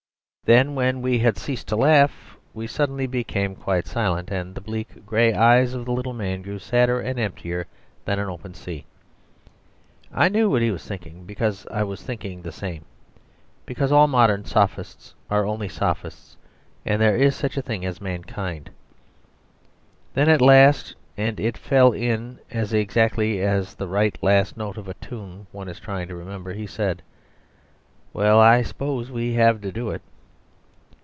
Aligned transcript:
Then 0.43 0.75
when 0.75 1.01
we 1.01 1.19
had 1.19 1.37
ceased 1.37 1.69
to 1.69 1.77
laugh, 1.77 2.35
we 2.53 2.67
suddenly 2.67 3.07
became 3.07 3.55
quite 3.55 3.87
silent; 3.87 4.31
and 4.31 4.53
the 4.53 4.59
bleak, 4.59 5.05
grey 5.05 5.33
eyes 5.33 5.73
of 5.73 5.85
the 5.85 5.93
little 5.93 6.11
man 6.11 6.41
grew 6.41 6.59
sadder 6.59 6.99
and 6.99 7.17
emptier 7.17 7.67
than 8.03 8.19
an 8.19 8.27
open 8.29 8.53
sea. 8.53 8.83
I 10.13 10.27
knew 10.27 10.49
what 10.49 10.61
he 10.61 10.69
was 10.69 10.85
thinking, 10.85 11.23
because 11.23 11.65
I 11.71 11.83
was 11.83 12.03
thinking 12.03 12.41
the 12.41 12.51
same, 12.51 12.83
because 13.65 13.93
all 13.93 14.07
modern 14.07 14.43
sophists 14.43 15.15
are 15.29 15.45
only 15.45 15.69
sophists, 15.69 16.35
and 16.85 17.01
there 17.01 17.15
is 17.15 17.33
such 17.33 17.55
a 17.55 17.61
thing 17.61 17.85
as 17.85 18.01
mankind. 18.01 18.71
Then 20.15 20.27
at 20.27 20.41
last 20.41 20.97
(and 21.15 21.39
it 21.39 21.57
fell 21.57 21.93
in 21.93 22.39
as 22.49 22.73
exactly 22.73 23.39
as 23.39 23.73
the 23.75 23.87
right 23.87 24.17
last 24.21 24.57
note 24.57 24.75
of 24.75 24.89
a 24.89 24.95
tune 24.95 25.47
one 25.53 25.69
is 25.69 25.79
trying 25.79 26.09
to 26.09 26.15
remember) 26.15 26.51
he 26.53 26.67
said: 26.67 27.01
"Well, 28.11 28.37
I 28.41 28.63
s'pose 28.63 29.09
we 29.09 29.41
'ave 29.41 29.61
to 29.61 29.71
do 29.71 29.91
it." 29.91 30.01